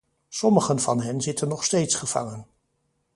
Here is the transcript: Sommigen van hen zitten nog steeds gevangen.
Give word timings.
Sommigen 0.29 0.79
van 0.79 1.01
hen 1.01 1.21
zitten 1.21 1.47
nog 1.47 1.63
steeds 1.63 1.95
gevangen. 1.95 2.45